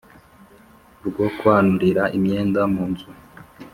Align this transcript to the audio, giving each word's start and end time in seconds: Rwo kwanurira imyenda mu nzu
Rwo 1.07 1.27
kwanurira 1.37 2.03
imyenda 2.17 2.61
mu 2.73 2.83
nzu 2.91 3.09